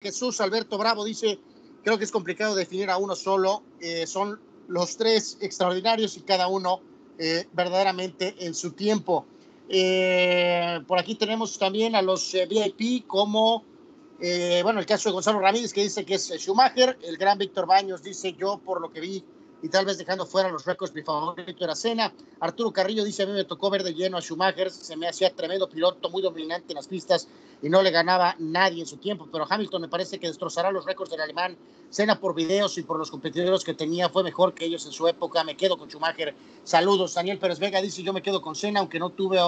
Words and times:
Jesús 0.00 0.40
Alberto 0.40 0.78
Bravo 0.78 1.04
dice, 1.04 1.40
creo 1.82 1.98
que 1.98 2.04
es 2.04 2.12
complicado 2.12 2.54
definir 2.54 2.88
a 2.88 2.98
uno 2.98 3.16
solo. 3.16 3.64
Eh, 3.80 4.06
son 4.06 4.40
los 4.68 4.96
tres 4.96 5.38
extraordinarios 5.40 6.16
y 6.16 6.20
cada 6.20 6.46
uno 6.46 6.80
eh, 7.18 7.48
verdaderamente 7.52 8.36
en 8.38 8.54
su 8.54 8.72
tiempo. 8.72 9.26
Eh, 9.68 10.80
por 10.86 11.00
aquí 11.00 11.16
tenemos 11.16 11.58
también 11.58 11.96
a 11.96 12.02
los 12.02 12.32
VIP 12.48 13.08
como, 13.08 13.64
bueno, 14.62 14.78
el 14.78 14.86
caso 14.86 15.08
de 15.08 15.14
Gonzalo 15.14 15.40
Ramírez 15.40 15.72
que 15.72 15.82
dice 15.82 16.04
que 16.04 16.14
es 16.14 16.32
Schumacher, 16.38 16.96
el 17.02 17.16
gran 17.16 17.36
Víctor 17.36 17.66
Baños 17.66 18.00
dice 18.00 18.34
yo 18.34 18.58
por 18.64 18.80
lo 18.80 18.92
que 18.92 19.00
vi 19.00 19.24
y 19.62 19.68
tal 19.68 19.84
vez 19.84 19.98
dejando 19.98 20.26
fuera 20.26 20.50
los 20.50 20.64
récords, 20.64 20.94
mi 20.94 21.02
favorito 21.02 21.64
era 21.64 21.74
Cena. 21.74 22.12
Arturo 22.40 22.72
Carrillo 22.72 23.04
dice, 23.04 23.24
a 23.24 23.26
mí 23.26 23.32
me 23.32 23.44
tocó 23.44 23.70
ver 23.70 23.82
de 23.82 23.94
lleno 23.94 24.16
a 24.16 24.20
Schumacher, 24.20 24.70
se 24.70 24.96
me 24.96 25.08
hacía 25.08 25.34
tremendo 25.34 25.68
piloto, 25.68 26.10
muy 26.10 26.22
dominante 26.22 26.72
en 26.72 26.76
las 26.76 26.86
pistas 26.86 27.28
y 27.60 27.68
no 27.68 27.82
le 27.82 27.90
ganaba 27.90 28.36
nadie 28.38 28.80
en 28.80 28.86
su 28.86 28.98
tiempo, 28.98 29.28
pero 29.30 29.46
Hamilton 29.48 29.82
me 29.82 29.88
parece 29.88 30.18
que 30.18 30.28
destrozará 30.28 30.70
los 30.70 30.84
récords 30.84 31.10
del 31.10 31.20
alemán. 31.20 31.56
Cena 31.90 32.20
por 32.20 32.34
videos 32.34 32.76
y 32.78 32.82
por 32.82 32.98
los 32.98 33.10
competidores 33.10 33.64
que 33.64 33.74
tenía 33.74 34.08
fue 34.10 34.22
mejor 34.22 34.54
que 34.54 34.66
ellos 34.66 34.84
en 34.86 34.92
su 34.92 35.08
época, 35.08 35.42
me 35.42 35.56
quedo 35.56 35.78
con 35.78 35.88
Schumacher. 35.88 36.34
Saludos, 36.62 37.14
Daniel 37.14 37.38
Pérez 37.38 37.58
Vega 37.58 37.80
dice, 37.80 38.02
yo 38.02 38.12
me 38.12 38.22
quedo 38.22 38.42
con 38.42 38.54
Cena, 38.54 38.80
aunque 38.80 38.98
no 38.98 39.10
tuve 39.10 39.38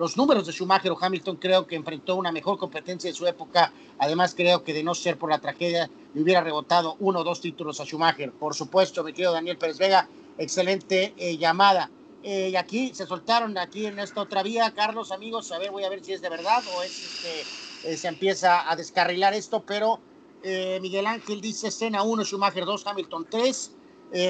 los 0.00 0.16
números 0.16 0.46
de 0.46 0.52
Schumacher 0.54 0.90
o 0.92 0.98
Hamilton 0.98 1.36
creo 1.36 1.66
que 1.66 1.76
enfrentó 1.76 2.16
una 2.16 2.32
mejor 2.32 2.56
competencia 2.56 3.10
en 3.10 3.14
su 3.14 3.26
época. 3.26 3.70
Además, 3.98 4.34
creo 4.34 4.64
que 4.64 4.72
de 4.72 4.82
no 4.82 4.94
ser 4.94 5.18
por 5.18 5.28
la 5.28 5.40
tragedia, 5.40 5.90
le 6.14 6.22
hubiera 6.22 6.40
rebotado 6.40 6.96
uno 7.00 7.18
o 7.18 7.22
dos 7.22 7.42
títulos 7.42 7.80
a 7.80 7.84
Schumacher. 7.84 8.32
Por 8.32 8.54
supuesto, 8.54 9.04
me 9.04 9.12
quedo 9.12 9.32
Daniel 9.32 9.58
Pérez 9.58 9.76
Vega. 9.76 10.08
Excelente 10.38 11.12
eh, 11.18 11.36
llamada. 11.36 11.90
Eh, 12.22 12.48
y 12.50 12.56
aquí 12.56 12.94
se 12.94 13.04
soltaron, 13.06 13.58
aquí 13.58 13.84
en 13.84 13.98
esta 13.98 14.22
otra 14.22 14.42
vía, 14.42 14.72
Carlos, 14.74 15.12
amigos, 15.12 15.52
a 15.52 15.58
ver, 15.58 15.70
voy 15.70 15.84
a 15.84 15.90
ver 15.90 16.02
si 16.02 16.14
es 16.14 16.22
de 16.22 16.30
verdad 16.30 16.62
o 16.74 16.82
es 16.82 17.20
que 17.22 17.92
eh, 17.92 17.96
se 17.98 18.08
empieza 18.08 18.70
a 18.70 18.76
descarrilar 18.76 19.34
esto, 19.34 19.64
pero 19.66 20.00
Miguel 20.42 21.06
Ángel 21.06 21.42
dice 21.42 21.70
Cena 21.70 22.02
1, 22.02 22.24
Schumacher 22.24 22.64
2, 22.64 22.86
Hamilton 22.86 23.26
3. 23.28 23.76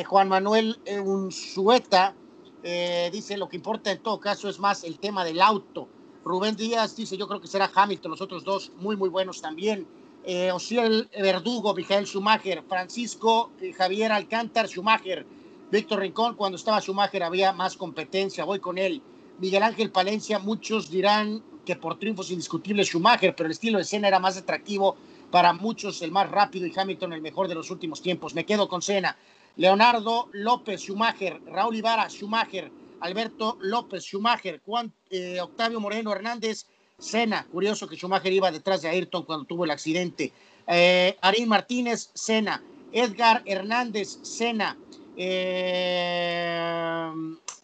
Juan 0.09 0.29
Manuel 0.29 0.81
Unzueta 1.05 2.17
eh, 2.63 3.11
dice, 3.13 3.37
lo 3.37 3.49
que 3.49 3.57
importa 3.57 3.91
en 3.91 4.03
todo 4.03 4.21
caso 4.21 4.49
es 4.49 4.59
más 4.59 4.85
el 4.85 4.99
tema 4.99 5.25
del 5.25 5.41
auto. 5.41 5.89
Rubén 6.25 6.57
Díaz 6.57 6.97
dice, 6.97 7.17
yo 7.17 7.27
creo 7.27 7.41
que 7.41 7.49
será 7.49 7.71
Hamilton, 7.75 8.11
los 8.11 8.21
otros 8.21 8.45
dos 8.45 8.73
muy, 8.77 8.97
muy 8.97 9.09
buenos 9.09 9.41
también. 9.41 9.87
Eh, 10.25 10.53
Osiel 10.53 11.09
Verdugo, 11.19 11.73
Mijael 11.75 12.07
Schumacher, 12.07 12.63
Francisco 12.69 13.51
eh, 13.61 13.73
Javier 13.73 14.13
Alcántar, 14.13 14.69
Schumacher, 14.69 15.25
Víctor 15.71 16.01
Rincón, 16.01 16.35
cuando 16.35 16.57
estaba 16.57 16.81
Schumacher 16.81 17.23
había 17.23 17.53
más 17.53 17.77
competencia, 17.77 18.45
voy 18.45 18.59
con 18.59 18.77
él. 18.77 19.01
Miguel 19.39 19.63
Ángel 19.63 19.91
Palencia, 19.91 20.39
muchos 20.39 20.91
dirán 20.91 21.43
que 21.65 21.77
por 21.77 21.99
triunfos 21.99 22.31
indiscutibles 22.31 22.89
Schumacher, 22.89 23.35
pero 23.35 23.47
el 23.47 23.53
estilo 23.53 23.79
de 23.79 23.83
escena 23.83 24.09
era 24.09 24.19
más 24.19 24.37
atractivo 24.37 24.97
para 25.31 25.53
muchos, 25.53 26.03
el 26.03 26.11
más 26.11 26.31
rápido 26.31 26.67
y 26.67 26.73
Hamilton 26.77 27.13
el 27.13 27.23
mejor 27.23 27.49
de 27.49 27.55
los 27.55 27.71
últimos 27.71 28.03
tiempos. 28.03 28.35
Me 28.35 28.45
quedo 28.45 28.69
con 28.69 28.83
Cena. 28.83 29.17
Leonardo 29.61 30.31
López 30.33 30.81
Schumacher, 30.81 31.39
Raúl 31.45 31.77
Ibarra 31.77 32.09
Schumacher, 32.09 32.73
Alberto 33.01 33.59
López 33.61 34.03
Schumacher, 34.03 34.63
Juan, 34.65 34.91
eh, 35.11 35.39
Octavio 35.39 35.79
Moreno 35.81 36.13
Hernández, 36.13 36.65
Sena. 36.99 37.47
Curioso 37.53 37.87
que 37.87 37.97
Schumacher 37.97 38.33
iba 38.33 38.51
detrás 38.51 38.81
de 38.81 38.89
Ayrton 38.89 39.27
cuando 39.27 39.45
tuvo 39.45 39.67
el 39.67 39.71
accidente. 39.71 40.33
Eh, 40.67 41.15
Arín 41.21 41.47
Martínez, 41.47 42.09
Sena. 42.15 42.63
Edgar 42.91 43.43
Hernández, 43.45 44.21
Sena. 44.23 44.79
Eh, 45.15 47.13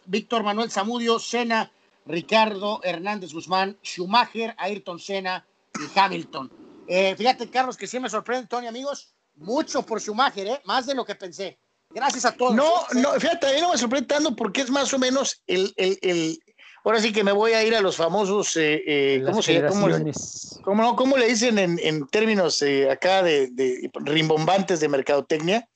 Víctor 0.05 0.43
Manuel 0.43 0.71
Zamudio, 0.71 1.19
Sena. 1.19 1.73
Ricardo 2.05 2.81
Hernández 2.83 3.33
Guzmán, 3.33 3.79
Schumacher, 3.83 4.55
Ayrton 4.59 4.99
Sena 4.99 5.47
y 5.75 5.99
Hamilton. 5.99 6.53
fíjate, 6.87 7.49
Carlos, 7.49 7.79
que 7.79 7.87
sí 7.87 7.99
me 7.99 8.11
sorprende, 8.11 8.49
Tony, 8.49 8.67
amigos. 8.67 9.15
Mucho 9.37 9.81
por 9.81 9.99
Schumacher, 9.99 10.61
más 10.67 10.85
de 10.85 10.95
lo 10.95 11.03
que 11.03 11.15
pensé. 11.15 11.59
Gracias 11.91 12.25
a 12.25 12.33
todos. 12.33 12.55
No, 12.55 12.71
no, 12.93 13.13
fíjate, 13.13 13.49
a 13.49 13.53
mí 13.53 13.61
no 13.61 13.71
me 13.71 13.79
sorprende 13.79 14.07
tanto 14.07 14.35
porque 14.37 14.61
es 14.61 14.71
más 14.71 14.93
o 14.93 14.99
menos 14.99 15.43
el, 15.47 15.73
el, 15.77 15.99
el 16.03 16.39
ahora 16.85 17.01
sí 17.01 17.13
que 17.13 17.25
me 17.25 17.33
voy 17.33 17.53
a 17.53 17.65
ir 17.65 17.75
a 17.75 17.81
los 17.81 17.97
famosos, 17.97 18.57
eh, 18.57 18.83
eh 18.87 19.23
¿cómo, 19.25 19.43
se, 19.43 19.67
cómo, 19.67 19.89
cómo, 20.63 20.97
cómo, 20.97 21.17
le 21.17 21.27
dicen 21.27 21.59
en, 21.59 21.81
en 21.83 22.07
términos 22.07 22.63
eh, 22.63 22.91
acá 22.91 23.23
de, 23.23 23.49
de, 23.49 23.91
rimbombantes 23.95 24.79
de 24.81 24.89
mercadotecnia? 24.89 25.69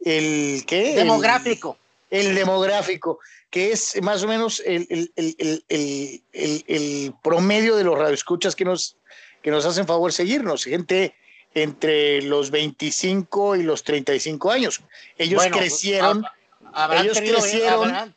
El 0.00 0.64
qué? 0.66 0.96
Demográfico. 0.96 1.78
El, 2.10 2.34
demográfico, 2.34 3.18
que 3.50 3.72
es 3.72 4.00
más 4.02 4.22
o 4.22 4.28
menos 4.28 4.62
el, 4.64 5.12
el 5.16 7.14
promedio 7.22 7.76
de 7.76 7.84
los 7.84 7.98
radioescuchas 7.98 8.56
que 8.56 8.64
nos, 8.64 8.96
que 9.42 9.50
nos 9.50 9.64
hacen 9.66 9.86
favor 9.86 10.12
seguirnos. 10.12 10.64
Gente 10.64 11.14
entre 11.56 12.20
los 12.20 12.50
25 12.50 13.56
y 13.56 13.62
los 13.62 13.82
35 13.82 14.50
años. 14.50 14.82
Ellos 15.16 15.42
pues, 15.42 15.56
crecieron, 15.56 16.24
ellos 17.00 17.18
crecieron 17.18 18.14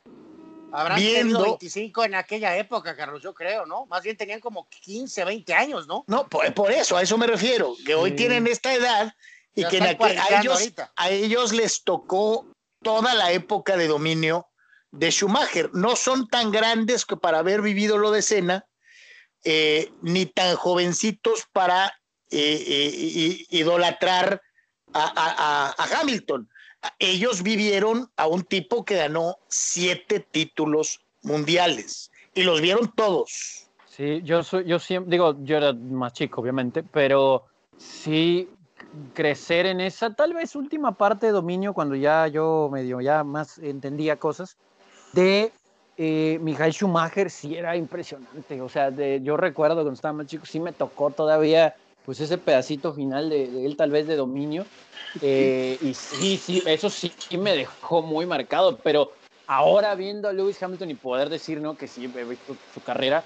habrán, 0.73 1.00
viendo 1.00 1.44
25 1.44 2.03
en 2.03 2.16
aquella 2.16 2.57
época, 2.57 2.97
Carlos, 2.97 3.23
yo 3.23 3.33
creo, 3.33 3.66
¿no? 3.66 3.85
Más 3.85 4.03
bien 4.03 4.17
tenían 4.17 4.41
como 4.41 4.67
15, 4.67 5.23
20 5.23 5.53
años, 5.53 5.88
¿no? 5.88 6.03
No, 6.07 6.28
por, 6.28 6.72
eso, 6.72 6.97
a 6.97 7.01
eso 7.01 7.17
me 7.17 7.28
refiero, 7.28 7.75
que 7.85 7.95
hoy 7.95 8.11
tienen 8.11 8.45
esta 8.45 8.73
edad 8.73 9.13
y 9.55 9.66
que 9.66 9.81
a, 9.81 10.39
ellos, 10.41 10.73
a 10.97 11.09
ellos 11.09 11.53
les 11.53 11.83
tocó 11.83 12.45
toda 12.83 13.13
la 13.13 13.31
época 13.31 13.78
de 13.78 13.88
dominio 13.88 14.47
de 14.91 15.11
Schumacher. 15.11 15.69
No 15.73 15.95
son 15.95 16.28
tan 16.28 16.51
grandes 16.51 17.05
que 17.05 17.16
para 17.16 17.39
haber 17.39 17.61
vivido 17.61 17.97
lo 17.97 18.11
de 18.11 18.22
Cena, 18.22 18.66
eh, 19.45 19.94
ni 20.01 20.25
tan 20.25 20.57
jovencitos 20.57 21.45
para 21.53 21.98
idolatrar 22.29 24.41
a, 24.94 25.75
Hamilton. 26.00 26.47
Ellos 27.00 27.44
vivieron 27.44 28.09
a 28.16 28.28
un 28.28 28.44
tipo 28.44 28.85
que 28.85 28.95
ganó 28.95 29.38
siete 29.47 30.19
títulos 30.19 31.01
mundiales 31.23 32.12
y 32.34 32.44
los 32.44 32.62
vieron 32.62 32.91
todos. 32.95 33.67
Sí, 33.85 34.22
yo 34.23 34.44
soy, 34.44 34.66
yo 34.66 34.79
siempre 34.79 35.12
digo, 35.12 35.35
yo 35.44 35.57
era 35.57 35.73
más 35.73 36.13
chico, 36.13 36.41
obviamente, 36.41 36.84
pero 36.84 37.45
sí 37.78 38.47
crecer 39.13 39.66
en 39.66 39.81
esa 39.81 40.13
tal 40.13 40.34
vez 40.34 40.56
última 40.56 40.94
parte 40.94 41.28
de 41.28 41.31
dominio 41.34 41.73
cuando 41.73 41.96
ya 41.96 42.28
yo 42.28 42.69
medio 42.72 43.01
ya 43.01 43.23
más 43.23 43.57
entendía 43.59 44.17
cosas 44.17 44.57
de 45.13 45.51
eh, 45.97 46.40
Michael 46.41 46.73
Schumacher 46.73 47.29
sí 47.29 47.56
era 47.56 47.75
impresionante, 47.75 48.61
o 48.61 48.69
sea, 48.69 48.90
de, 48.90 49.19
yo 49.22 49.35
recuerdo 49.35 49.75
cuando 49.75 49.94
estaba 49.94 50.13
más 50.13 50.28
chico 50.28 50.46
sí 50.46 50.59
me 50.59 50.72
tocó 50.72 51.11
todavía 51.11 51.75
pues 52.09 52.22
ese 52.22 52.40
pedacito 52.40 52.92
final 52.92 53.30
de, 53.30 53.68
él 53.68 53.75
tal 53.75 53.92
vez 53.92 54.08
de 54.08 54.16
dominio. 54.16 54.66
Eh, 55.22 55.78
y 55.80 55.94
sí, 55.94 56.38
sí, 56.38 56.64
eso 56.66 56.90
sí, 56.90 57.14
me 57.38 57.56
dejó 57.56 58.02
muy 58.02 58.25
marcado, 58.25 58.78
pero 58.78 59.12
ahora 59.46 59.94
viendo 59.94 60.28
a 60.28 60.34
Lewis 60.34 60.62
Hamilton 60.64 60.90
y 60.90 60.96
poder 60.96 61.30
decir, 61.30 61.62
¿no? 61.62 61.78
Que 61.78 61.88
sí, 61.88 62.06
he 62.06 62.24
visto 62.24 62.56
su 62.74 62.81
carrera, 62.81 63.24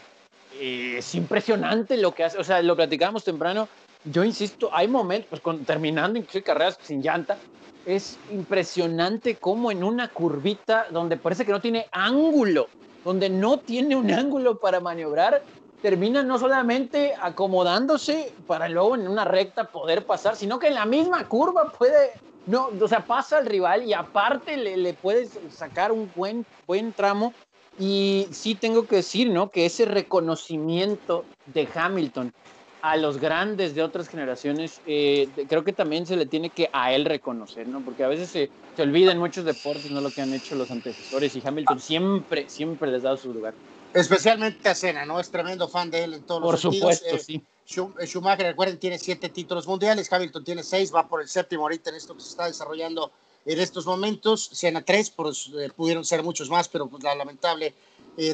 eh, 0.60 0.96
es 0.98 1.16
impresionante 1.16 1.96
lo 1.96 2.14
que 2.14 2.26
hace, 2.26 2.38
o 2.38 2.44
sea, 2.44 2.62
lo 2.62 2.76
platicábamos 2.76 3.24
temprano, 3.24 3.70
yo 4.04 4.26
insisto, 4.26 4.70
hay 4.74 4.90
momentos, 4.90 5.40
pues 5.40 5.66
terminando 5.66 6.20
incluso 6.20 6.44
carreras 6.44 6.78
sin 6.84 7.02
llanta, 7.02 7.38
es 7.86 8.18
impresionante 8.34 9.36
cómo 9.36 9.72
en 9.72 9.82
una 9.82 10.10
curvita 10.10 10.88
donde 10.92 11.16
parece 11.16 11.46
que 11.46 11.54
no 11.54 11.62
tiene 11.62 11.86
ángulo, 11.94 12.68
donde 13.06 13.30
no 13.30 13.60
tiene 13.60 13.96
un 13.96 14.12
ángulo 14.12 14.60
para 14.60 14.82
maniobrar, 14.82 15.42
termina 15.84 16.24
no 16.24 16.40
solamente 16.40 17.14
acomodándose 17.22 18.32
para 18.48 18.70
luego 18.70 18.96
en 18.96 19.06
una 19.06 19.26
recta 19.26 19.66
poder 19.66 20.06
pasar, 20.06 20.38
sino 20.38 20.58
que 20.58 20.70
en 20.70 20.76
la 20.76 20.86
misma 20.86 21.28
curva 21.28 21.74
puede, 21.78 22.12
no, 22.48 22.70
o 22.80 22.88
sea, 22.88 23.06
pasa 23.06 23.40
al 23.40 23.46
rival 23.46 23.84
y 23.84 23.94
aparte 23.94 24.56
le, 24.56 24.78
le 24.78 24.94
puedes 24.94 25.38
sacar 25.50 25.92
un 25.92 26.10
buen, 26.16 26.46
buen 26.66 26.94
tramo. 26.94 27.34
Y 27.78 28.28
sí 28.32 28.56
tengo 28.56 28.86
que 28.86 28.98
decir, 28.98 29.30
¿no? 29.30 29.50
Que 29.50 29.66
ese 29.66 29.84
reconocimiento 29.84 31.26
de 31.48 31.68
Hamilton 31.76 32.32
a 32.82 32.96
los 32.96 33.18
grandes 33.18 33.76
de 33.76 33.84
otras 33.84 34.08
generaciones, 34.08 34.80
eh, 34.86 35.28
creo 35.50 35.66
que 35.66 35.74
también 35.74 36.06
se 36.06 36.16
le 36.16 36.26
tiene 36.26 36.50
que 36.50 36.70
a 36.72 36.94
él 36.94 37.03
reconocer, 37.03 37.68
¿no? 37.68 37.82
Porque 37.84 38.03
a 38.03 38.08
veces 38.08 38.29
se, 38.29 38.50
se 38.76 38.82
olvida 38.82 39.12
en 39.12 39.20
muchos 39.20 39.44
deportes, 39.44 39.90
¿no? 39.91 40.00
Lo 40.00 40.12
que 40.12 40.22
han 40.22 40.34
hecho 40.34 40.56
los 40.56 40.70
antecesores 40.72 41.36
y 41.36 41.41
Hamilton 41.46 41.79
siempre, 41.79 42.47
siempre 42.47 42.90
les 42.91 43.03
da 43.03 43.18
su 43.18 43.34
lugar. 43.34 43.53
Especialmente 43.93 44.69
a 44.69 44.75
Cena, 44.75 45.05
¿no? 45.05 45.19
Es 45.19 45.29
tremendo 45.29 45.67
fan 45.67 45.91
de 45.91 46.03
él 46.03 46.13
en 46.13 46.23
todos 46.23 46.41
por 46.41 46.53
los 46.53 46.61
supuesto, 46.61 47.16
eh, 47.16 47.19
sí. 47.19 47.43
Eh, 47.99 48.07
Schumacher, 48.07 48.47
recuerden, 48.47 48.78
tiene 48.78 48.97
siete 48.97 49.29
títulos 49.29 49.67
mundiales, 49.67 50.11
Hamilton 50.11 50.43
tiene 50.43 50.63
seis, 50.63 50.93
va 50.93 51.07
por 51.07 51.22
el 51.22 51.28
séptimo 51.28 51.63
ahorita 51.63 51.90
en 51.90 51.95
esto 51.97 52.16
que 52.16 52.22
se 52.22 52.29
está 52.29 52.47
desarrollando 52.47 53.11
en 53.45 53.59
estos 53.59 53.85
momentos. 53.85 54.49
Cena 54.53 54.81
tres, 54.84 55.09
pues, 55.09 55.51
eh, 55.57 55.69
pudieron 55.75 56.03
ser 56.03 56.23
muchos 56.23 56.49
más, 56.49 56.67
pero 56.67 56.87
pues, 56.87 57.03
la 57.03 57.16
lamentable 57.16 57.73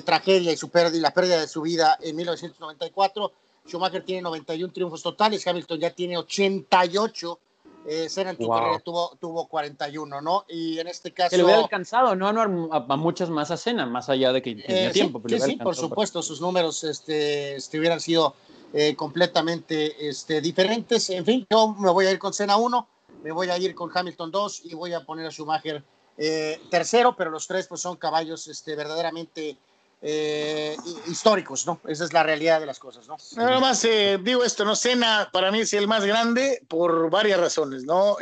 tragedia 0.04 0.52
y 0.52 0.58
su 0.58 0.70
pérdida, 0.70 1.02
la 1.02 1.14
pérdida 1.14 1.40
de 1.40 1.48
su 1.48 1.62
vida 1.62 1.98
en 2.02 2.14
1994. 2.18 3.32
Schumacher 3.66 4.04
tiene 4.04 4.22
91 4.24 4.74
triunfos 4.74 5.02
totales, 5.02 5.46
Hamilton 5.48 5.80
ya 5.80 5.92
tiene 5.92 6.18
88 6.18 7.40
eh, 7.88 8.08
en 8.16 8.38
tu 8.38 8.50
carrera 8.50 8.80
tuvo, 8.80 9.18
tuvo 9.20 9.48
41, 9.48 10.22
¿no? 10.22 10.46
Y 10.48 10.80
en 10.80 10.88
este 10.88 11.14
caso... 11.14 11.30
Que 11.32 11.38
le 11.38 11.44
hubiera 11.44 11.62
alcanzado, 11.62 12.16
¿no? 12.16 12.28
A, 12.28 12.98
muchas 12.98 13.30
más 13.30 13.52
a 13.52 13.86
más 13.86 14.10
allá 14.10 14.32
de 14.34 14.42
que 14.42 14.56
tenía 14.56 14.90
eh, 14.90 14.92
tiempo. 14.92 15.22
sí, 15.28 15.40
sí, 15.40 15.56
por 15.56 15.76
supuesto, 15.76 16.22
sus 16.22 16.42
números 16.42 16.84
este, 16.84 17.56
este, 17.56 17.80
hubieran 17.80 18.00
sido 18.00 18.36
eh, 18.74 18.96
completamente 18.96 20.08
este, 20.08 20.42
diferentes. 20.42 21.10
En 21.10 21.26
fin, 21.26 21.48
yo 21.50 21.76
me 21.80 21.90
voy 21.90 22.06
a 22.06 22.12
ir 22.12 22.20
con 22.20 22.34
Senna 22.34 22.58
1, 22.58 22.88
me 23.24 23.32
voy 23.32 23.50
a 23.50 23.58
ir 23.58 23.74
con 23.74 23.90
Hamilton 23.94 24.32
2 24.32 24.66
y 24.66 24.76
voy 24.76 24.94
a 24.94 25.06
poner 25.06 25.26
a 25.26 25.32
Schumacher 25.32 25.84
eh, 26.18 26.62
tercero, 26.70 27.16
pero 27.16 27.32
los 27.32 27.48
tres 27.48 27.68
pues 27.68 27.82
son 27.82 27.96
caballos 27.96 28.48
este, 28.48 28.76
verdaderamente 28.76 29.58
eh, 30.02 30.76
históricos, 31.08 31.66
¿no? 31.66 31.80
Esa 31.88 32.06
es 32.06 32.14
la 32.14 32.24
realidad 32.24 32.60
de 32.60 32.66
las 32.66 32.80
cosas, 32.80 33.08
¿no? 33.08 33.18
Nada 33.36 33.60
más 33.60 33.84
eh, 33.86 34.20
digo 34.22 34.44
esto, 34.44 34.66
¿no? 34.66 34.76
Senna 34.76 35.30
para 35.32 35.52
mí 35.52 35.62
es 35.62 35.74
el 35.74 35.88
más 35.88 36.06
grande 36.06 36.62
por 36.68 37.10
varias 37.10 37.40
razones, 37.40 37.84
¿no? 37.84 38.18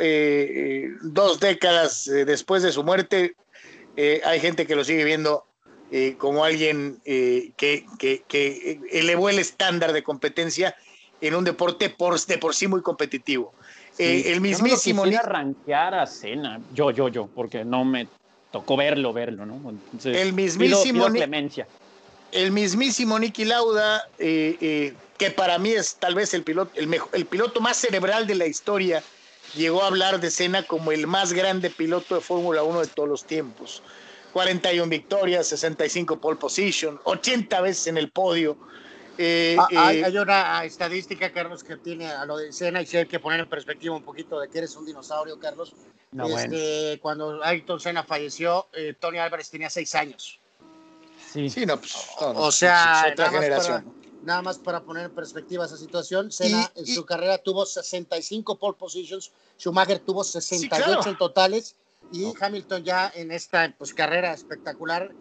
dos 1.02 1.40
décadas 1.40 2.04
después 2.04 2.62
de 2.62 2.72
su 2.72 2.82
muerte, 2.82 3.36
hay 3.96 4.40
gente 4.40 4.66
que 4.66 4.76
lo 4.76 4.84
sigue 4.84 5.04
viendo 5.04 5.44
como 6.18 6.44
alguien 6.44 7.00
que, 7.04 7.86
que, 7.98 8.22
que, 8.26 8.80
elevó 8.90 9.28
el 9.28 9.38
estándar 9.38 9.92
de 9.92 10.02
competencia 10.02 10.74
en 11.20 11.34
un 11.34 11.44
deporte 11.44 11.90
por, 11.90 12.20
de 12.20 12.38
por 12.38 12.54
sí 12.54 12.68
muy 12.68 12.82
competitivo. 12.82 13.52
Eh, 13.98 14.32
el 14.32 14.40
mismísimo. 14.40 15.04
Yo 15.04 15.12
no 15.12 15.18
arranquear 15.18 15.94
a 15.94 16.06
cena, 16.06 16.60
yo, 16.72 16.90
yo, 16.92 17.08
yo, 17.08 17.28
porque 17.34 17.64
no 17.64 17.84
me 17.84 18.06
tocó 18.50 18.76
verlo, 18.76 19.12
verlo, 19.12 19.46
¿no? 19.46 19.74
el 20.04 20.32
mismísimo. 20.32 21.06
clemencia. 21.06 21.66
El 22.30 22.52
mismísimo 22.52 23.18
Nicky 23.18 23.44
Lauda, 23.44 24.06
eh, 24.18 24.56
eh, 24.60 24.94
que 25.16 25.30
para 25.30 25.58
mí 25.58 25.70
es 25.70 25.96
tal 25.96 26.14
vez 26.14 26.34
el 26.34 26.42
piloto, 26.42 26.72
el, 26.74 26.86
mejor, 26.86 27.08
el 27.12 27.24
piloto 27.24 27.60
más 27.60 27.78
cerebral 27.78 28.26
de 28.26 28.34
la 28.34 28.46
historia, 28.46 29.02
llegó 29.54 29.82
a 29.82 29.86
hablar 29.86 30.20
de 30.20 30.30
Cena 30.30 30.62
como 30.62 30.92
el 30.92 31.06
más 31.06 31.32
grande 31.32 31.70
piloto 31.70 32.16
de 32.16 32.20
Fórmula 32.20 32.62
1 32.62 32.80
de 32.80 32.86
todos 32.88 33.08
los 33.08 33.24
tiempos. 33.24 33.82
41 34.32 34.90
victorias, 34.90 35.46
65 35.48 36.20
pole 36.20 36.36
position, 36.36 37.00
80 37.04 37.60
veces 37.62 37.86
en 37.86 37.96
el 37.96 38.10
podio. 38.10 38.58
Eh, 39.20 39.56
ah, 39.58 39.88
hay, 39.88 40.02
eh, 40.02 40.20
una 40.20 40.64
estadística, 40.64 41.32
Carlos, 41.32 41.64
que 41.64 41.76
tiene 41.76 42.06
a 42.06 42.24
lo 42.24 42.36
de 42.36 42.52
Senna 42.52 42.80
y 42.80 42.86
si 42.86 42.96
hay 42.96 43.06
que 43.06 43.18
poner 43.18 43.40
en 43.40 43.48
perspectiva 43.48 43.96
un 43.96 44.04
poquito 44.04 44.38
de 44.38 44.48
que 44.48 44.58
eres 44.58 44.76
un 44.76 44.86
dinosaurio, 44.86 45.38
Carlos. 45.40 45.74
Este, 46.16 46.98
cuando 47.02 47.42
Ayrton 47.42 47.80
Senna 47.80 48.04
falleció, 48.04 48.68
eh, 48.72 48.94
Tony 48.98 49.18
Álvarez 49.18 49.50
tenía 49.50 49.68
seis 49.68 49.94
años. 49.96 50.38
Sí, 51.32 51.50
sí 51.50 51.66
no, 51.66 51.78
pues, 51.78 51.94
o 52.20 52.52
sea, 52.52 53.06
otra 53.12 53.26
nada, 53.26 53.40
generación. 53.40 53.84
Más 53.84 53.84
para, 53.84 54.24
nada 54.24 54.42
más 54.42 54.58
para 54.58 54.80
poner 54.82 55.06
en 55.06 55.14
perspectiva 55.14 55.66
esa 55.66 55.76
situación, 55.76 56.30
Senna 56.30 56.70
en 56.76 56.86
su 56.86 57.04
carrera 57.04 57.38
tuvo 57.38 57.66
65 57.66 58.56
pole 58.56 58.76
positions, 58.78 59.32
Schumacher 59.58 59.98
tuvo 59.98 60.22
68 60.22 61.10
en 61.10 61.18
totales 61.18 61.74
y 62.12 62.32
Hamilton 62.40 62.84
ya 62.84 63.12
en 63.14 63.32
esta 63.32 63.74
pues, 63.76 63.92
carrera 63.92 64.32
espectacular 64.32 65.12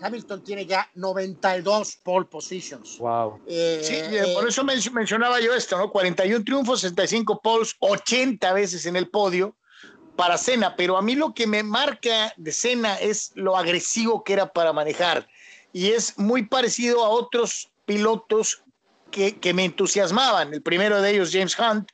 Hamilton 0.00 0.42
tiene 0.42 0.66
ya 0.66 0.88
92 0.94 1.98
pole 2.02 2.26
positions. 2.26 2.98
Wow. 2.98 3.40
Eh, 3.46 3.80
sí, 3.82 3.94
eh, 3.94 4.32
por 4.34 4.48
eso 4.48 4.64
mencionaba 4.64 5.40
yo 5.40 5.54
esto, 5.54 5.78
¿no? 5.78 5.90
41 5.90 6.44
triunfos, 6.44 6.80
65 6.80 7.40
poles, 7.40 7.74
80 7.78 8.52
veces 8.52 8.86
en 8.86 8.96
el 8.96 9.08
podio 9.08 9.54
para 10.16 10.38
Senna, 10.38 10.76
pero 10.76 10.96
a 10.96 11.02
mí 11.02 11.14
lo 11.14 11.34
que 11.34 11.46
me 11.46 11.62
marca 11.62 12.32
de 12.36 12.52
Senna 12.52 12.96
es 12.96 13.32
lo 13.34 13.56
agresivo 13.56 14.22
que 14.22 14.34
era 14.34 14.52
para 14.52 14.72
manejar 14.72 15.28
y 15.72 15.88
es 15.90 16.16
muy 16.18 16.44
parecido 16.44 17.04
a 17.04 17.08
otros 17.08 17.70
pilotos 17.84 18.62
que, 19.10 19.38
que 19.38 19.52
me 19.52 19.64
entusiasmaban. 19.64 20.54
El 20.54 20.62
primero 20.62 21.02
de 21.02 21.10
ellos, 21.10 21.30
James 21.32 21.58
Hunt, 21.58 21.90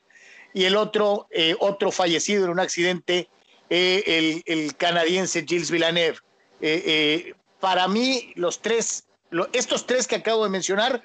y 0.53 0.65
el 0.65 0.75
otro, 0.75 1.27
eh, 1.31 1.55
otro 1.59 1.91
fallecido 1.91 2.45
en 2.45 2.51
un 2.51 2.59
accidente, 2.59 3.29
el, 3.69 4.43
el, 4.45 4.75
canadiense 4.75 5.45
Gilles 5.47 5.71
Villeneuve 5.71 6.17
para 7.61 7.87
mí, 7.87 8.33
los 8.35 8.61
tres, 8.61 9.05
estos 9.53 9.85
tres 9.85 10.07
que 10.07 10.15
acabo 10.15 10.43
de 10.43 10.49
mencionar, 10.49 11.01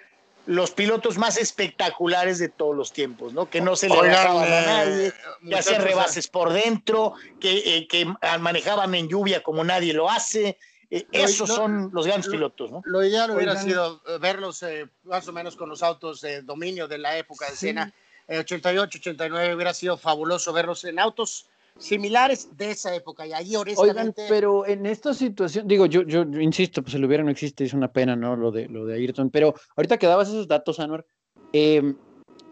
los 0.47 0.70
pilotos 0.70 1.19
más 1.19 1.37
espectaculares 1.37 2.38
de 2.38 2.49
todos 2.49 2.75
los 2.75 2.93
tiempos, 2.93 3.32
¿no? 3.32 3.50
Que 3.50 3.61
no 3.61 3.76
se 3.76 3.88
le 3.88 4.00
dejaban 4.00 4.53
a 4.53 4.61
nadie, 4.62 5.12
que 5.47 5.56
hacían 5.56 5.82
rebases 5.82 6.29
por 6.29 6.53
dentro, 6.53 7.14
que, 7.41 7.76
eh, 7.76 7.88
que, 7.88 8.06
manejaban 8.38 8.94
en 8.94 9.08
lluvia 9.08 9.43
como 9.43 9.64
nadie 9.64 9.93
lo 9.93 10.08
hace. 10.08 10.58
Eh, 10.88 11.05
esos 11.11 11.49
son 11.49 11.91
los 11.93 12.06
grandes 12.06 12.31
pilotos, 12.31 12.70
¿no? 12.70 12.81
Lo 12.85 13.05
ideal 13.05 13.32
hubiera 13.32 13.61
sido 13.61 14.00
eh, 14.06 14.19
verlos 14.19 14.64
más 15.02 15.26
o 15.26 15.32
menos 15.32 15.56
con 15.56 15.69
los 15.69 15.82
autos 15.82 16.20
de 16.20 16.43
dominio 16.43 16.87
de 16.87 16.99
la 16.99 17.19
época 17.19 17.50
de 17.50 17.56
Cena. 17.56 17.93
88, 18.29 18.99
89 18.99 19.55
hubiera 19.55 19.75
sido 19.75 19.97
fabuloso 19.97 20.52
verlos 20.52 20.85
en 20.85 20.99
autos 20.99 21.49
similares 21.78 22.56
de 22.56 22.70
esa 22.70 22.94
época. 22.94 23.26
Y 23.26 23.32
ahí 23.32 23.55
Oigan, 23.56 24.14
pero 24.28 24.67
en 24.67 24.87
esta 24.87 25.14
situación, 25.14 25.69
digo, 25.69 25.87
yo, 25.87 26.02
yo, 26.02 26.23
insisto, 26.23 26.82
pues 26.82 26.94
el 26.94 27.05
hubiera 27.05 27.23
no 27.23 27.31
existe, 27.31 27.64
es 27.64 27.75
una 27.75 27.93
pena, 27.93 28.17
¿no? 28.17 28.37
Lo 28.37 28.50
de, 28.50 28.69
lo 28.69 28.87
de 28.87 28.94
Ayrton. 28.94 29.31
Pero 29.31 29.55
ahorita 29.76 29.99
que 29.99 30.06
dabas 30.06 30.28
esos 30.28 30.49
datos, 30.49 30.81
Anwar, 30.81 31.05
em, 31.52 31.96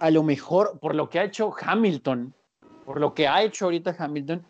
a 0.01 0.11
lo 0.11 0.23
mejor, 0.23 0.79
por 0.81 0.95
lo 0.95 1.09
que 1.09 1.19
ha 1.19 1.25
hecho 1.25 1.53
Hamilton, 1.59 2.35
por 2.85 3.01
lo 3.01 3.15
que 3.15 3.27
ha 3.27 3.43
hecho 3.43 3.67
ahorita 3.67 3.97
Hamilton, 3.99 4.45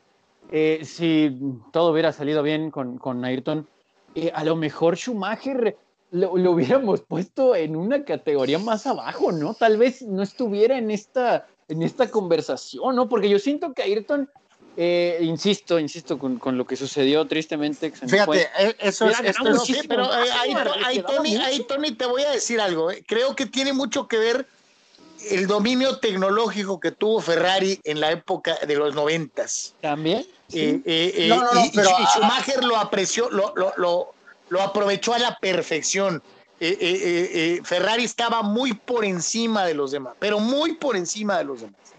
eh, 0.51 0.81
si 0.85 1.39
todo 1.73 1.93
hubiera 1.93 2.13
salido 2.13 2.43
bien 2.43 2.71
con, 2.71 2.99
con 2.99 3.25
Ayrton, 3.25 3.67
eh, 4.15 4.31
a 4.35 4.45
lo 4.45 4.57
mejor 4.57 4.97
Schumacher 4.97 5.77
lo, 6.11 6.37
lo, 6.37 6.53
hubiéramos 6.53 7.01
puesto 7.09 7.57
en 7.57 7.77
una 7.77 8.05
categoría 8.05 8.59
más 8.59 8.87
abajo, 8.87 9.33
¿no? 9.33 9.55
Tal 9.55 9.77
vez 9.77 10.03
no 10.03 10.23
estuviera 10.23 10.77
en 10.79 10.91
esta, 10.91 11.47
en 11.69 11.83
esta 11.83 12.11
conversación, 12.11 12.97
¿no? 12.97 13.09
Porque 13.09 13.29
yo 13.29 13.39
siento 13.39 13.73
que 13.73 13.83
Ayrton 13.83 14.29
eh, 14.77 15.19
insisto, 15.23 15.79
insisto 15.79 16.19
con, 16.19 16.39
con, 16.39 16.59
lo 16.59 16.67
que 16.67 16.77
sucedió 16.77 17.25
tristemente. 17.27 17.93
Fíjate, 17.93 18.49
eh, 18.59 18.77
eso 18.81 19.09
es. 19.09 19.17
pero 19.89 20.05
eh, 20.05 20.31
ahí, 20.85 21.01
Tony, 21.03 21.37
ahí, 21.37 21.65
Tony, 21.65 21.93
te 21.93 22.07
voy 22.07 22.23
a 22.23 22.31
decir 22.33 22.61
algo. 22.61 22.89
Creo 23.07 23.37
que 23.37 23.47
tiene 23.47 23.73
mucho 23.73 24.09
que 24.09 24.19
ver 24.19 24.47
el 25.31 25.47
dominio 25.47 25.99
tecnológico 25.99 26.81
que 26.81 26.91
tuvo 26.91 27.21
Ferrari 27.21 27.81
en 27.85 28.01
la 28.01 28.11
época 28.11 28.57
de 28.67 28.75
los 28.75 28.95
noventas. 28.95 29.75
También. 29.81 30.27
no, 30.53 31.37
no, 31.37 31.55
no, 31.55 31.65
y, 31.65 31.71
pero, 31.71 31.91
y 31.91 32.05
Schumacher 32.07 32.65
lo 32.65 32.77
apreció, 32.77 33.31
lo, 33.31 33.53
lo, 33.55 33.73
lo, 33.77 34.13
lo, 34.49 34.61
aprovechó 34.61 35.15
a 35.15 35.19
la 35.21 35.39
perfección. 35.39 36.21
Ferrari 36.59 38.05
estaba 38.05 38.43
muy 38.43 38.73
por 38.73 39.05
encima 39.05 39.65
de 39.67 39.75
los 39.75 39.93
demás, 39.93 40.15
pero 40.19 40.41
muy 40.41 40.73
por 40.75 40.97
encima 40.97 41.39
de 41.39 41.45
los 41.45 41.61
demás. 41.61 41.94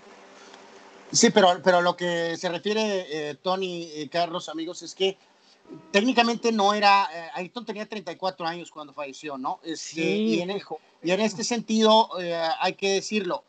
Sí, 1.16 1.30
pero, 1.30 1.62
pero 1.64 1.82
lo 1.82 1.96
que 1.96 2.36
se 2.36 2.50
refiere 2.50 3.08
eh, 3.10 3.36
Tony 3.36 3.84
y 3.84 4.02
eh, 4.02 4.10
Carlos, 4.10 4.50
amigos, 4.50 4.82
es 4.82 4.94
que 4.94 5.18
técnicamente 5.90 6.52
no 6.52 6.74
era, 6.74 7.08
eh, 7.14 7.30
Ayrton 7.36 7.66
tenía 7.66 7.88
34 7.88 8.46
años 8.46 8.70
cuando 8.70 8.92
falleció, 8.92 9.38
¿no? 9.38 9.62
Este, 9.64 10.02
sí, 10.02 10.02
y, 10.02 10.42
en, 10.42 10.52
y 11.04 11.12
en 11.12 11.22
este 11.22 11.46
sentido, 11.46 12.10
hay 12.60 12.74
que 12.74 12.96
decirlo, 12.96 13.46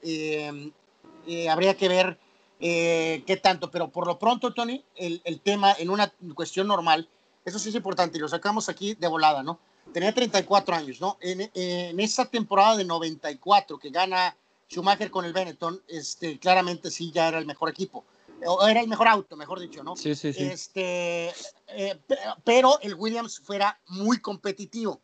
habría 1.50 1.76
que 1.76 1.88
ver 1.88 2.18
qué 2.60 3.40
tanto, 3.42 3.68
pero 3.70 3.88
por 3.88 4.06
lo 4.06 4.16
pronto, 4.16 4.54
Tony, 4.54 4.84
el, 4.94 5.20
el, 5.24 5.40
tema 5.40 5.74
en 5.76 5.90
una 5.90 6.12
cuestión 6.36 6.68
normal, 6.68 7.08
eso 7.44 7.58
sí 7.58 7.70
es 7.70 7.74
importante 7.74 8.16
y 8.16 8.20
lo 8.20 8.28
sacamos 8.28 8.68
aquí 8.68 8.94
de 8.94 9.08
volada, 9.08 9.42
¿no? 9.42 9.58
Tenía 9.92 10.14
34 10.14 10.74
años, 10.74 11.00
¿no? 11.00 11.18
En, 11.20 11.50
en 11.52 11.98
esa 11.98 12.26
temporada 12.26 12.76
de 12.76 12.84
94 12.84 13.78
que 13.78 13.90
gana 13.90 14.36
Schumacher 14.68 15.10
con 15.10 15.24
el 15.24 15.32
Benetton, 15.32 15.82
este, 15.88 16.38
claramente 16.38 16.90
sí 16.90 17.10
ya 17.12 17.28
era 17.28 17.38
el 17.38 17.46
mejor 17.46 17.68
equipo. 17.68 18.04
O 18.44 18.66
era 18.66 18.80
el 18.80 18.88
mejor 18.88 19.08
auto, 19.08 19.36
mejor 19.36 19.60
dicho, 19.60 19.82
¿no? 19.82 19.96
Sí, 19.96 20.14
sí, 20.14 20.32
sí. 20.32 20.44
Este, 20.44 21.32
eh, 21.68 21.98
pero 22.44 22.78
el 22.80 22.94
Williams 22.94 23.40
fuera 23.40 23.80
muy 23.88 24.20
competitivo. 24.20 25.00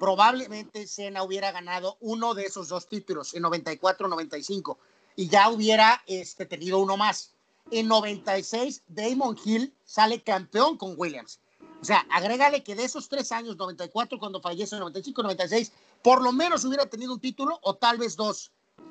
Probablemente 0.00 0.86
Senna 0.88 1.22
hubiera 1.22 1.52
ganado 1.52 1.96
uno 2.00 2.34
de 2.34 2.44
esos 2.44 2.68
dos 2.68 2.88
títulos 2.88 3.34
en 3.34 3.44
94-95 3.44 4.76
y 5.14 5.28
ya 5.28 5.48
hubiera 5.48 6.02
este, 6.06 6.44
tenido 6.44 6.78
uno 6.78 6.96
más. 6.96 7.32
En 7.70 7.86
96, 7.86 8.82
Damon 8.88 9.38
Hill 9.44 9.72
sale 9.84 10.20
campeón 10.20 10.76
con 10.76 10.94
Williams. 10.96 11.38
O 11.80 11.84
sea, 11.84 12.06
agrégale 12.10 12.62
que 12.62 12.74
de 12.74 12.84
esos 12.84 13.08
tres 13.08 13.32
años, 13.32 13.56
94 13.56 14.18
cuando 14.18 14.40
fallece, 14.40 14.76
95, 14.76 15.22
96, 15.22 15.72
por 16.02 16.22
lo 16.22 16.32
menos 16.32 16.64
hubiera 16.64 16.86
tenido 16.86 17.12
un 17.12 17.20
título 17.20 17.58
o 17.62 17.74
tal 17.74 17.98
vez 17.98 18.16
dos 18.16 18.50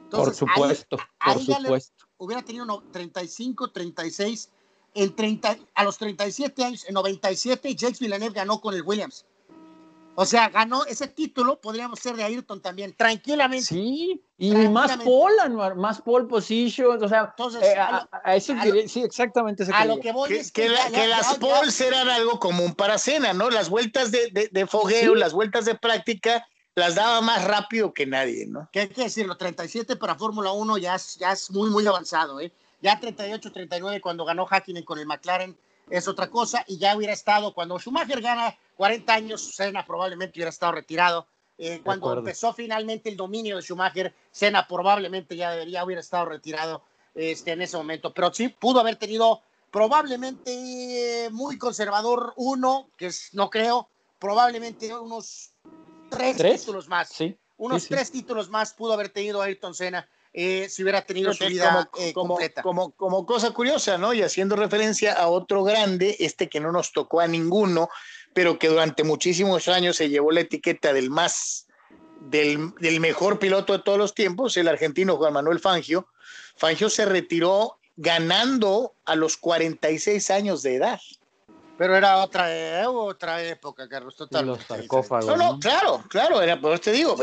por 0.09 0.33
supuesto, 0.33 0.97
por 1.23 1.39
supuesto. 1.39 2.05
hubiera 2.17 2.41
tenido 2.41 2.83
35, 2.91 3.71
36, 3.71 4.49
en 4.93 5.15
30, 5.15 5.57
a 5.73 5.83
los 5.83 5.97
37 5.97 6.63
años, 6.63 6.85
en 6.87 6.93
97, 6.93 7.75
Jacques 7.75 7.99
Villeneuve 7.99 8.33
ganó 8.33 8.59
con 8.59 8.73
el 8.73 8.83
Williams. 8.83 9.25
O 10.15 10.25
sea, 10.25 10.49
ganó 10.49 10.85
ese 10.85 11.07
título, 11.07 11.61
podríamos 11.61 11.99
ser 11.99 12.15
de 12.17 12.23
Ayrton 12.23 12.61
también, 12.61 12.93
tranquilamente. 12.93 13.67
Sí, 13.67 14.21
y 14.37 14.51
más 14.67 14.97
pole, 14.97 15.49
más 15.75 16.01
pole 16.01 16.25
position, 16.25 17.01
o 17.01 17.07
sea, 17.07 17.33
eh, 17.61 17.75
a, 17.77 18.35
eso 18.35 18.53
sí, 18.87 19.01
exactamente. 19.03 19.63
a 19.73 19.85
lo 19.85 19.99
que 19.99 20.11
voy 20.11 20.27
que, 20.27 20.39
es 20.39 20.51
que, 20.51 20.67
las 20.67 21.37
poles 21.37 21.79
eran 21.79 22.09
algo 22.09 22.39
común 22.39 22.75
para 22.75 22.97
cena, 22.97 23.31
¿no? 23.31 23.49
Las 23.49 23.69
vueltas 23.69 24.11
de, 24.11 24.49
de, 24.51 24.67
fogueo, 24.67 25.15
las 25.15 25.31
vueltas 25.31 25.63
de 25.63 25.75
práctica, 25.75 26.45
las 26.75 26.95
daba 26.95 27.21
más 27.21 27.43
rápido 27.43 27.93
que 27.93 28.05
nadie, 28.05 28.45
¿no? 28.47 28.69
Que 28.71 28.81
hay 28.81 28.87
que 28.89 29.03
decirlo, 29.03 29.35
37 29.37 29.95
para 29.97 30.15
Fórmula 30.15 30.51
1 30.51 30.77
ya 30.77 30.95
es, 30.95 31.17
ya 31.17 31.31
es 31.31 31.51
muy, 31.51 31.69
muy 31.69 31.85
avanzado, 31.85 32.39
¿eh? 32.39 32.51
Ya 32.81 32.99
38, 32.99 33.51
39 33.51 34.01
cuando 34.01 34.25
ganó 34.25 34.45
Hakkinen 34.45 34.83
con 34.83 34.97
el 34.97 35.05
McLaren 35.05 35.57
es 35.89 36.07
otra 36.07 36.29
cosa 36.29 36.63
y 36.67 36.77
ya 36.77 36.95
hubiera 36.95 37.13
estado, 37.13 37.53
cuando 37.53 37.77
Schumacher 37.77 38.21
gana 38.21 38.57
40 38.77 39.13
años, 39.13 39.53
Senna 39.53 39.85
probablemente 39.85 40.39
hubiera 40.39 40.49
estado 40.49 40.71
retirado 40.71 41.27
Eh, 41.63 41.79
cuando 41.83 42.17
empezó 42.17 42.53
finalmente 42.53 43.07
el 43.09 43.15
dominio 43.15 43.57
de 43.57 43.61
Schumacher, 43.61 44.15
Senna 44.31 44.65
probablemente 44.67 45.35
ya 45.35 45.51
debería 45.51 45.81
haber 45.81 45.99
estado 45.99 46.25
retirado 46.25 46.81
este, 47.13 47.51
en 47.51 47.61
ese 47.61 47.77
momento, 47.77 48.11
pero 48.13 48.33
sí 48.33 48.47
pudo 48.49 48.79
haber 48.79 48.95
tenido 48.95 49.41
probablemente 49.69 51.29
muy 51.31 51.59
conservador 51.59 52.33
uno, 52.35 52.89
que 52.97 53.07
es, 53.07 53.29
no 53.33 53.51
creo, 53.51 53.89
probablemente 54.17 54.95
unos 54.95 55.53
tres, 56.11 56.61
títulos 56.61 56.87
más. 56.87 57.09
Sí. 57.09 57.37
Unos 57.57 57.87
tres 57.87 58.11
títulos 58.11 58.49
más 58.49 58.73
pudo 58.73 58.93
haber 58.93 59.09
tenido 59.09 59.41
Ayrton 59.41 59.73
Senna 59.73 60.07
eh, 60.33 60.67
si 60.69 60.81
hubiera 60.81 61.01
tenido 61.01 61.33
su 61.33 61.45
vida 61.45 61.89
como, 61.91 62.05
eh, 62.05 62.13
completa. 62.13 62.61
Como, 62.61 62.91
como, 62.91 63.25
cosa 63.25 63.51
curiosa, 63.51 63.97
¿no? 63.97 64.13
Y 64.13 64.21
haciendo 64.21 64.55
referencia 64.55 65.13
a 65.13 65.27
otro 65.27 65.63
grande, 65.63 66.15
este 66.19 66.47
que 66.47 66.61
no 66.61 66.71
nos 66.71 66.93
tocó 66.93 67.19
a 67.19 67.27
ninguno, 67.27 67.89
pero 68.33 68.57
que 68.57 68.69
durante 68.69 69.03
muchísimos 69.03 69.67
años 69.67 69.97
se 69.97 70.09
llevó 70.09 70.31
la 70.31 70.41
etiqueta 70.41 70.93
del 70.93 71.09
más, 71.09 71.67
del, 72.21 72.73
del 72.79 73.01
mejor 73.01 73.39
piloto 73.39 73.73
de 73.73 73.79
todos 73.79 73.97
los 73.97 74.13
tiempos, 74.13 74.55
el 74.55 74.69
argentino 74.69 75.17
Juan 75.17 75.33
Manuel 75.33 75.59
Fangio. 75.59 76.07
Fangio 76.55 76.89
se 76.89 77.05
retiró 77.05 77.77
ganando 77.97 78.95
a 79.03 79.15
los 79.15 79.35
46 79.35 80.29
años 80.31 80.63
de 80.63 80.75
edad. 80.75 81.01
Pero 81.81 81.97
era 81.97 82.17
otra, 82.17 82.55
eh, 82.55 82.85
otra 82.85 83.41
época, 83.41 83.89
Carlos, 83.89 84.15
totalmente. 84.15 84.59
Los 84.59 84.67
No, 85.35 85.59
claro, 85.59 86.03
claro, 86.07 86.39
era, 86.39 86.61
por 86.61 86.77
te 86.77 86.91
digo, 86.91 87.15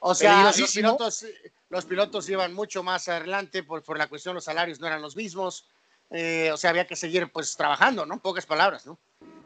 o 0.00 0.14
sea, 0.14 0.52
los 0.54 0.72
pilotos, 0.74 1.24
los 1.70 1.86
pilotos 1.86 2.28
iban 2.28 2.52
mucho 2.52 2.82
más 2.82 3.08
adelante 3.08 3.62
por, 3.62 3.82
por 3.82 3.96
la 3.96 4.08
cuestión, 4.08 4.34
los 4.34 4.44
salarios 4.44 4.78
no 4.78 4.88
eran 4.88 5.00
los 5.00 5.16
mismos, 5.16 5.64
eh, 6.10 6.50
o 6.52 6.58
sea, 6.58 6.68
había 6.68 6.86
que 6.86 6.96
seguir 6.96 7.32
pues 7.32 7.56
trabajando, 7.56 8.04
¿no? 8.04 8.20
Pocas 8.20 8.44
palabras, 8.44 8.84
¿no? 8.84 8.98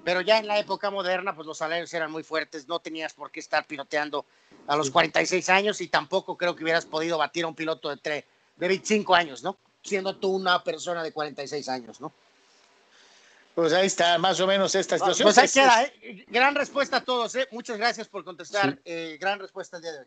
Pero 0.02 0.23
ya 0.23 0.38
en 0.38 0.49
la 0.49 0.59
época 0.59 0.90
moderna, 0.90 1.33
pues 1.33 1.47
los 1.47 1.59
salarios 1.59 1.95
eran 1.95 2.11
muy 2.11 2.25
fuertes, 2.25 2.66
no 2.66 2.80
tenías 2.80 3.14
por 3.14 3.30
qué 3.30 3.38
estar 3.38 3.64
piloteando 3.64 4.26
a 4.66 4.76
los 4.76 4.90
46 4.90 5.49
años 5.50 5.80
y 5.80 5.87
tampoco 5.87 6.37
creo 6.37 6.56
que 6.56 6.64
hubieras 6.64 6.85
podido 6.85 7.16
batir 7.16 7.45
a 7.45 7.47
un 7.47 7.54
piloto 7.54 7.95
de, 7.95 8.00
de 8.02 8.25
25 8.66 9.14
años, 9.14 9.45
¿no? 9.45 9.56
Siendo 9.85 10.16
tú 10.16 10.33
una 10.33 10.64
persona 10.64 11.04
de 11.04 11.12
46 11.12 11.68
años, 11.68 12.00
¿no? 12.00 12.12
Pues 13.57 13.73
ahí 13.73 13.87
está, 13.87 14.19
más 14.19 14.39
o 14.41 14.47
menos 14.47 14.75
esta 14.75 14.99
situación. 14.99 15.25
Pues 15.25 15.39
ahí 15.39 15.49
queda, 15.49 15.85
¿eh? 15.85 16.27
Gran 16.29 16.55
respuesta 16.55 16.99
a 16.99 17.01
todos, 17.01 17.35
¿eh? 17.37 17.49
Muchas 17.53 17.79
gracias 17.79 18.07
por 18.07 18.23
contestar. 18.23 18.79
Eh, 18.85 19.17
gran 19.19 19.39
respuesta 19.39 19.79
el 19.79 19.83
día 19.83 19.93
de 19.93 19.99
hoy. 20.01 20.07